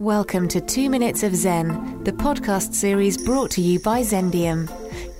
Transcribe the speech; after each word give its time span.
Welcome 0.00 0.46
to 0.50 0.60
Two 0.60 0.88
Minutes 0.90 1.24
of 1.24 1.34
Zen, 1.34 2.04
the 2.04 2.12
podcast 2.12 2.72
series 2.72 3.18
brought 3.18 3.50
to 3.50 3.60
you 3.60 3.80
by 3.80 4.02
Zendium, 4.02 4.70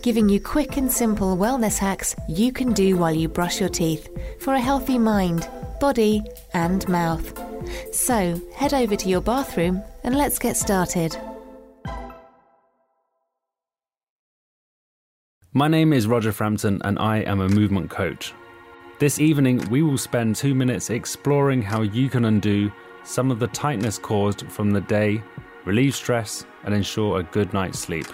giving 0.02 0.28
you 0.28 0.40
quick 0.40 0.76
and 0.76 0.88
simple 0.88 1.36
wellness 1.36 1.78
hacks 1.78 2.14
you 2.28 2.52
can 2.52 2.72
do 2.74 2.96
while 2.96 3.12
you 3.12 3.28
brush 3.28 3.58
your 3.58 3.70
teeth 3.70 4.08
for 4.38 4.54
a 4.54 4.60
healthy 4.60 4.96
mind, 4.96 5.50
body, 5.80 6.22
and 6.54 6.88
mouth. 6.88 7.36
So, 7.92 8.40
head 8.54 8.72
over 8.72 8.94
to 8.94 9.08
your 9.08 9.20
bathroom 9.20 9.82
and 10.04 10.16
let's 10.16 10.38
get 10.38 10.56
started. 10.56 11.16
My 15.52 15.66
name 15.66 15.92
is 15.92 16.06
Roger 16.06 16.30
Frampton 16.30 16.80
and 16.84 17.00
I 17.00 17.22
am 17.22 17.40
a 17.40 17.48
movement 17.48 17.90
coach. 17.90 18.32
This 19.00 19.18
evening, 19.18 19.58
we 19.70 19.82
will 19.82 19.98
spend 19.98 20.36
two 20.36 20.54
minutes 20.54 20.88
exploring 20.88 21.62
how 21.62 21.82
you 21.82 22.08
can 22.08 22.24
undo 22.26 22.70
some 23.04 23.30
of 23.30 23.38
the 23.38 23.48
tightness 23.48 23.98
caused 23.98 24.50
from 24.50 24.70
the 24.70 24.80
day, 24.80 25.22
relieve 25.64 25.94
stress, 25.94 26.44
and 26.64 26.74
ensure 26.74 27.20
a 27.20 27.22
good 27.22 27.52
night's 27.52 27.78
sleep. 27.78 28.06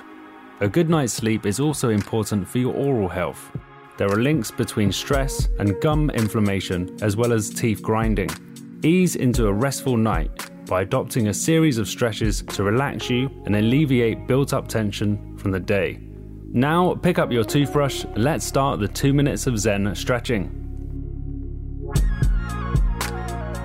A 0.61 0.69
good 0.69 0.89
night's 0.89 1.13
sleep 1.13 1.47
is 1.47 1.61
also 1.61 1.91
important 1.91 2.49
for 2.49 2.59
your 2.59 2.75
oral 2.75 3.09
health. 3.09 3.51
There 3.97 4.11
are 4.11 4.23
links 4.23 4.51
between 4.51 4.93
stress 4.93 5.49
and 5.59 5.81
gum 5.81 6.11
inflammation, 6.11 6.97
as 7.03 7.17
well 7.17 7.33
as 7.33 7.51
teeth 7.51 7.83
grinding. 7.83 8.31
Ease 8.83 9.17
into 9.17 9.47
a 9.47 9.53
restful 9.53 9.97
night 9.97 10.51
by 10.67 10.83
adopting 10.83 11.29
a 11.29 11.35
series 11.35 11.79
of 11.79 11.89
stretches 11.89 12.43
to 12.43 12.63
relax 12.63 13.11
you 13.11 13.31
and 13.47 13.57
alleviate 13.57 14.27
built 14.27 14.53
up 14.53 14.69
tension 14.69 15.37
from 15.37 15.51
the 15.51 15.61
day. 15.61 16.01
Now, 16.53 16.95
pick 16.95 17.19
up 17.19 17.33
your 17.33 17.45
toothbrush. 17.45 18.05
Let's 18.17 18.45
start 18.45 18.81
the 18.81 18.89
two 18.89 19.13
minutes 19.13 19.47
of 19.47 19.59
Zen 19.59 19.95
stretching. 19.95 20.64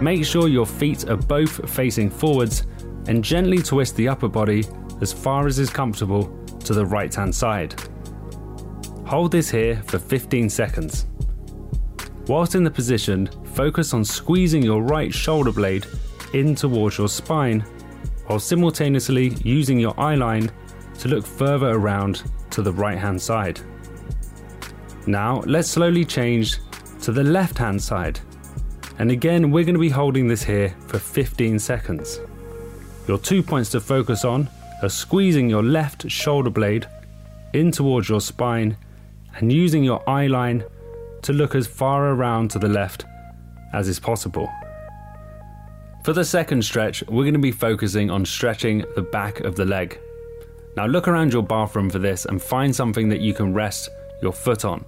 Make 0.02 0.24
sure 0.24 0.48
your 0.48 0.66
feet 0.66 1.10
are 1.10 1.18
both 1.18 1.70
facing 1.70 2.10
forwards 2.10 2.66
and 3.08 3.24
gently 3.24 3.62
twist 3.62 3.98
the 3.98 4.08
upper 4.08 4.30
body 4.30 4.64
as 5.02 5.12
far 5.12 5.46
as 5.46 5.60
is 5.60 5.70
comfortable 5.70 6.26
to 6.64 6.74
the 6.74 6.86
right 6.86 7.14
hand 7.14 7.36
side. 7.36 7.76
Hold 9.06 9.32
this 9.32 9.50
here 9.50 9.82
for 9.88 10.00
15 10.00 10.50
seconds. 10.50 11.06
Whilst 12.28 12.56
in 12.56 12.64
the 12.64 12.72
position, 12.72 13.28
focus 13.56 13.94
on 13.94 14.06
squeezing 14.06 14.64
your 14.64 14.84
right 14.84 15.14
shoulder 15.14 15.52
blade 15.52 15.86
in 16.34 16.56
towards 16.56 16.98
your 16.98 17.10
spine 17.10 17.62
while 18.28 18.40
simultaneously 18.40 19.30
using 19.44 19.80
your 19.80 20.00
eye 20.00 20.16
line 20.16 20.50
to 21.00 21.08
look 21.08 21.26
further 21.26 21.72
around 21.72 22.24
to 22.52 22.62
the 22.62 22.72
right 22.72 22.98
hand 22.98 23.22
side. 23.22 23.60
Now 25.08 25.42
let's 25.46 25.70
slowly 25.70 26.06
change 26.06 26.60
to 27.02 27.12
the 27.12 27.24
left 27.24 27.58
hand 27.58 27.82
side 27.82 28.20
and 29.00 29.12
again, 29.12 29.50
we're 29.50 29.64
going 29.64 29.76
to 29.76 29.80
be 29.80 29.90
holding 29.90 30.28
this 30.28 30.44
here 30.44 30.76
for 30.88 31.00
15 31.00 31.58
seconds. 31.58 32.20
Your 33.08 33.18
two 33.18 33.42
points 33.42 33.70
to 33.72 33.80
focus 33.80 34.26
on 34.26 34.50
are 34.84 34.90
squeezing 34.90 35.50
your 35.50 35.64
left 35.64 36.12
shoulder 36.12 36.50
blade 36.50 36.86
in 37.54 37.72
towards 37.72 38.10
your 38.10 38.20
spine 38.20 38.76
and 39.38 39.52
using 39.52 39.86
your 39.86 40.08
eye 40.08 40.28
line 40.28 40.66
to 41.22 41.32
look 41.32 41.56
as 41.56 41.66
far 41.66 42.10
around 42.10 42.52
to 42.52 42.60
the 42.60 42.68
left 42.68 43.06
as 43.74 43.88
is 43.88 44.00
possible. 44.00 44.50
For 46.04 46.12
the 46.12 46.26
second 46.26 46.64
stretch, 46.64 47.02
we're 47.08 47.24
going 47.24 47.34
to 47.34 47.40
be 47.40 47.52
focusing 47.52 48.10
on 48.10 48.26
stretching 48.26 48.84
the 48.96 49.02
back 49.02 49.40
of 49.42 49.56
the 49.56 49.66
leg. 49.66 49.98
Now, 50.76 50.88
look 50.88 51.08
around 51.08 51.34
your 51.34 51.44
bathroom 51.44 51.90
for 51.90 52.00
this 52.00 52.26
and 52.26 52.42
find 52.42 52.76
something 52.76 53.10
that 53.10 53.22
you 53.22 53.34
can 53.34 53.54
rest 53.54 53.90
your 54.22 54.34
foot 54.34 54.66
on. 54.66 54.86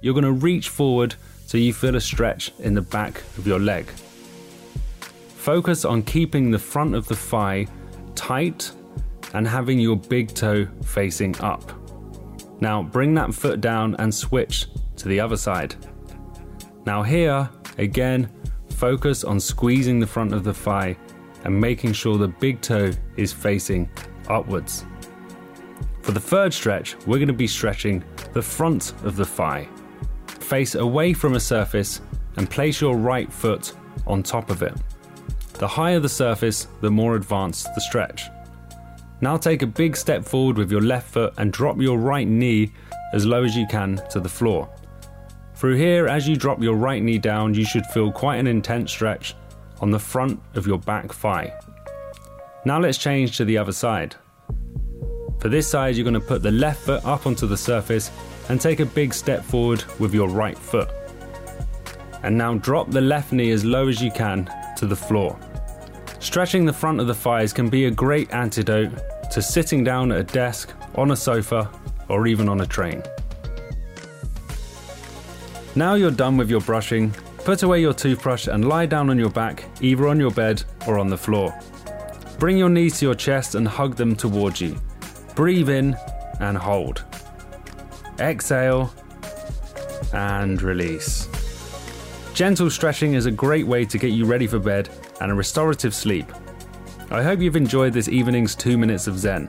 You're 0.00 0.14
going 0.14 0.24
to 0.24 0.32
reach 0.32 0.68
forward 0.68 1.14
so 1.50 1.58
you 1.58 1.72
feel 1.72 1.96
a 1.96 2.00
stretch 2.00 2.52
in 2.60 2.74
the 2.74 2.80
back 2.80 3.24
of 3.36 3.44
your 3.44 3.58
leg. 3.58 3.86
Focus 5.34 5.84
on 5.84 6.00
keeping 6.00 6.52
the 6.52 6.58
front 6.60 6.94
of 6.94 7.08
the 7.08 7.16
thigh 7.16 7.66
tight 8.14 8.70
and 9.34 9.48
having 9.48 9.80
your 9.80 9.96
big 9.96 10.32
toe 10.32 10.68
facing 10.84 11.36
up. 11.40 11.72
Now 12.60 12.84
bring 12.84 13.14
that 13.14 13.34
foot 13.34 13.60
down 13.60 13.96
and 13.98 14.14
switch 14.14 14.68
to 14.98 15.08
the 15.08 15.18
other 15.18 15.36
side. 15.36 15.74
Now, 16.86 17.02
here, 17.02 17.50
again, 17.78 18.30
focus 18.76 19.24
on 19.24 19.40
squeezing 19.40 19.98
the 19.98 20.06
front 20.06 20.32
of 20.32 20.44
the 20.44 20.54
thigh 20.54 20.96
and 21.42 21.60
making 21.60 21.94
sure 21.94 22.16
the 22.16 22.28
big 22.28 22.60
toe 22.60 22.92
is 23.16 23.32
facing 23.32 23.90
upwards. 24.28 24.84
For 26.02 26.12
the 26.12 26.20
third 26.20 26.54
stretch, 26.54 26.96
we're 27.08 27.18
going 27.18 27.26
to 27.26 27.34
be 27.34 27.48
stretching 27.48 28.04
the 28.34 28.42
front 28.42 28.92
of 29.02 29.16
the 29.16 29.26
thigh 29.26 29.68
face 30.50 30.74
away 30.74 31.12
from 31.12 31.34
a 31.34 31.40
surface 31.40 32.00
and 32.36 32.50
place 32.50 32.80
your 32.80 32.96
right 32.96 33.32
foot 33.32 33.72
on 34.08 34.20
top 34.20 34.50
of 34.50 34.62
it. 34.62 34.74
The 35.54 35.68
higher 35.68 36.00
the 36.00 36.08
surface, 36.08 36.66
the 36.80 36.90
more 36.90 37.14
advanced 37.14 37.68
the 37.76 37.80
stretch. 37.80 38.24
Now 39.20 39.36
take 39.36 39.62
a 39.62 39.66
big 39.68 39.96
step 39.96 40.24
forward 40.24 40.58
with 40.58 40.72
your 40.72 40.80
left 40.80 41.12
foot 41.12 41.34
and 41.38 41.52
drop 41.52 41.80
your 41.80 41.98
right 41.98 42.26
knee 42.26 42.72
as 43.12 43.24
low 43.24 43.44
as 43.44 43.56
you 43.56 43.64
can 43.68 44.00
to 44.10 44.18
the 44.18 44.28
floor. 44.28 44.68
Through 45.54 45.76
here, 45.76 46.08
as 46.08 46.26
you 46.26 46.34
drop 46.34 46.60
your 46.60 46.74
right 46.74 47.00
knee 47.00 47.18
down, 47.18 47.54
you 47.54 47.64
should 47.64 47.86
feel 47.86 48.10
quite 48.10 48.38
an 48.38 48.48
intense 48.48 48.90
stretch 48.90 49.36
on 49.80 49.92
the 49.92 50.00
front 50.00 50.40
of 50.54 50.66
your 50.66 50.78
back 50.78 51.12
thigh. 51.12 51.52
Now 52.64 52.80
let's 52.80 52.98
change 52.98 53.36
to 53.36 53.44
the 53.44 53.56
other 53.56 53.72
side. 53.72 54.16
For 55.38 55.48
this 55.48 55.70
side, 55.70 55.94
you're 55.94 56.04
going 56.04 56.14
to 56.14 56.20
put 56.20 56.42
the 56.42 56.50
left 56.50 56.80
foot 56.80 57.04
up 57.04 57.26
onto 57.26 57.46
the 57.46 57.56
surface 57.56 58.10
and 58.50 58.60
take 58.60 58.80
a 58.80 58.84
big 58.84 59.14
step 59.14 59.44
forward 59.44 59.84
with 60.00 60.12
your 60.12 60.28
right 60.28 60.58
foot. 60.58 60.90
And 62.24 62.36
now 62.36 62.54
drop 62.54 62.90
the 62.90 63.00
left 63.00 63.32
knee 63.32 63.52
as 63.52 63.64
low 63.64 63.86
as 63.86 64.02
you 64.02 64.10
can 64.10 64.52
to 64.76 64.86
the 64.88 64.96
floor. 64.96 65.38
Stretching 66.18 66.64
the 66.64 66.72
front 66.72 66.98
of 66.98 67.06
the 67.06 67.14
thighs 67.14 67.52
can 67.52 67.68
be 67.68 67.84
a 67.84 67.92
great 67.92 68.28
antidote 68.34 68.90
to 69.30 69.40
sitting 69.40 69.84
down 69.84 70.10
at 70.10 70.18
a 70.18 70.24
desk, 70.24 70.72
on 70.96 71.12
a 71.12 71.16
sofa, 71.16 71.70
or 72.08 72.26
even 72.26 72.48
on 72.48 72.62
a 72.62 72.66
train. 72.66 73.04
Now 75.76 75.94
you're 75.94 76.10
done 76.10 76.36
with 76.36 76.50
your 76.50 76.60
brushing, 76.60 77.12
put 77.44 77.62
away 77.62 77.80
your 77.80 77.94
toothbrush 77.94 78.48
and 78.48 78.68
lie 78.68 78.86
down 78.86 79.10
on 79.10 79.18
your 79.18 79.30
back, 79.30 79.64
either 79.80 80.08
on 80.08 80.18
your 80.18 80.32
bed 80.32 80.64
or 80.88 80.98
on 80.98 81.08
the 81.08 81.16
floor. 81.16 81.56
Bring 82.40 82.58
your 82.58 82.68
knees 82.68 82.98
to 82.98 83.06
your 83.06 83.14
chest 83.14 83.54
and 83.54 83.68
hug 83.68 83.94
them 83.94 84.16
towards 84.16 84.60
you. 84.60 84.76
Breathe 85.36 85.68
in 85.68 85.96
and 86.40 86.58
hold 86.58 87.04
exhale, 88.20 88.92
and 90.12 90.60
release. 90.62 91.28
Gentle 92.34 92.70
stretching 92.70 93.14
is 93.14 93.26
a 93.26 93.30
great 93.30 93.66
way 93.66 93.84
to 93.84 93.98
get 93.98 94.12
you 94.12 94.24
ready 94.24 94.46
for 94.46 94.58
bed 94.58 94.88
and 95.20 95.30
a 95.30 95.34
restorative 95.34 95.94
sleep. 95.94 96.26
I 97.10 97.22
hope 97.22 97.40
you've 97.40 97.56
enjoyed 97.56 97.92
this 97.92 98.08
evening's 98.08 98.54
2 98.54 98.78
minutes 98.78 99.06
of 99.06 99.18
Zen. 99.18 99.48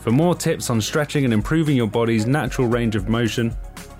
For 0.00 0.10
more 0.10 0.34
tips 0.34 0.70
on 0.70 0.80
stretching 0.80 1.24
and 1.24 1.32
improving 1.32 1.76
your 1.76 1.86
body's 1.86 2.26
natural 2.26 2.66
range 2.66 2.96
of 2.96 3.08
motion, 3.08 3.50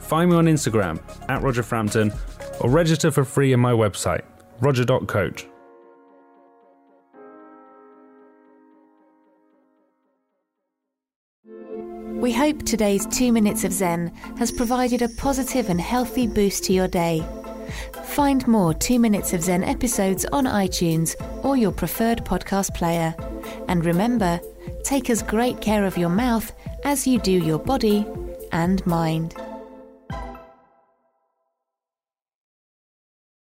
find 0.01 0.31
me 0.31 0.37
on 0.37 0.47
Instagram 0.47 1.01
at 1.29 1.43
Roger 1.43 1.63
Frampton 1.63 2.13
or 2.61 2.71
register 2.71 3.11
for 3.11 3.25
free 3.25 3.55
on 3.55 3.61
my 3.61 3.73
website, 3.73 4.23
roger.coach. 4.61 5.47
We 12.21 12.33
hope 12.33 12.67
today's 12.67 13.07
two 13.07 13.33
minutes 13.33 13.65
of 13.65 13.73
Zen 13.73 14.09
has 14.37 14.53
provided 14.53 15.01
a 15.01 15.09
positive 15.09 15.71
and 15.71 15.81
healthy 15.81 16.27
boost 16.27 16.65
to 16.65 16.73
your 16.75 16.87
day. 16.87 17.25
Find 18.05 18.47
more 18.47 18.75
two 18.75 18.99
minutes 18.99 19.33
of 19.33 19.43
Zen 19.43 19.65
episodes 19.65 20.27
on 20.27 20.45
iTunes 20.45 21.15
or 21.43 21.57
your 21.57 21.73
preferred 21.73 22.23
podcast 22.27 22.75
player. 22.75 23.15
And 23.69 23.87
remember, 23.87 24.39
take 24.85 25.09
as 25.09 25.23
great 25.23 25.63
care 25.63 25.87
of 25.87 25.97
your 25.97 26.11
mouth 26.11 26.53
as 26.85 27.07
you 27.07 27.19
do 27.19 27.33
your 27.33 27.59
body 27.59 28.07
and 28.53 28.85
mind. 28.87 29.35